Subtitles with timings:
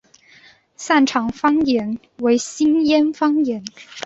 [0.77, 3.63] 擅长方言为新舄方言。